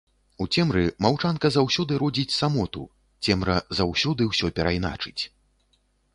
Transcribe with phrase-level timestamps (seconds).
[0.43, 2.83] У цемры маўчанка заўсёды родзіць самоту,
[3.27, 5.21] цемра заўсёды ўсё перайначыць.